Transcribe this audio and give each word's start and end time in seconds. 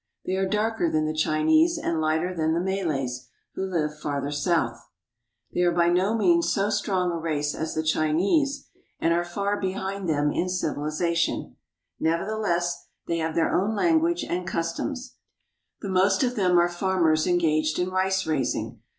They 0.25 0.33
are 0.35 0.47
darker 0.49 0.89
than 0.89 1.05
the 1.05 1.13
Chinese 1.13 1.77
and 1.77 2.01
lighter 2.01 2.33
than 2.35 2.55
the 2.55 2.59
Malays, 2.59 3.27
who 3.53 3.63
live 3.67 3.99
farther 3.99 4.31
south. 4.31 4.71
1 4.71 4.71
82 4.71 4.79
INDO 4.79 4.81
CHINA 4.81 4.87
They 5.53 5.61
are 5.61 5.77
by 5.77 5.93
no 5.93 6.17
means 6.17 6.49
so 6.51 6.71
strong 6.71 7.11
a 7.11 7.17
race 7.19 7.53
as 7.53 7.75
the 7.75 7.83
Chinese 7.83 8.67
and 8.99 9.13
are 9.13 9.23
far 9.23 9.59
behind 9.61 10.09
them 10.09 10.31
in 10.31 10.47
civiHzation. 10.47 11.53
Nevertheless, 11.99 12.87
they 13.07 13.19
have 13.19 13.35
their 13.35 13.53
own 13.53 13.75
language 13.75 14.23
and 14.23 14.47
customs. 14.47 15.17
The 15.81 15.89
most 15.89 16.23
of 16.23 16.35
them 16.35 16.57
are 16.57 16.67
farmers 16.67 17.27
engaged 17.27 17.77
in 17.77 17.91
rice 17.91 18.25
raising. 18.25 18.81